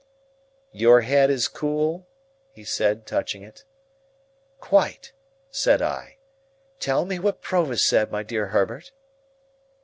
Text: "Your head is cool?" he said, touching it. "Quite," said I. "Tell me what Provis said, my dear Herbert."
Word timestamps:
"Your 0.71 1.01
head 1.01 1.29
is 1.29 1.47
cool?" 1.47 2.07
he 2.53 2.63
said, 2.63 3.05
touching 3.05 3.43
it. 3.43 3.65
"Quite," 4.59 5.13
said 5.51 5.79
I. 5.79 6.17
"Tell 6.79 7.05
me 7.05 7.19
what 7.19 7.43
Provis 7.43 7.83
said, 7.83 8.11
my 8.11 8.23
dear 8.23 8.47
Herbert." 8.47 8.93